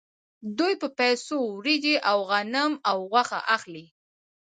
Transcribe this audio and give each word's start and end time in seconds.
دوی 0.57 0.73
په 0.81 0.87
پیسو 0.99 1.37
وریجې 1.57 1.95
او 2.09 2.17
غنم 2.29 2.71
او 2.89 2.97
غوښه 3.11 3.39
اخلي 3.55 3.85